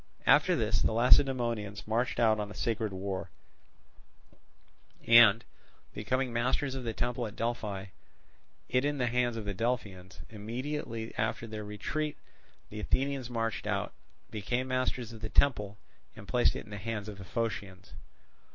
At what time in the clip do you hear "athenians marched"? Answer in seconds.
12.79-13.67